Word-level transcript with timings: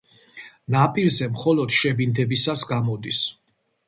ნაპირზე 0.75 1.27
მხოლოდ 1.33 1.75
შებინდებისას 1.81 2.63
გამოდის. 2.71 3.21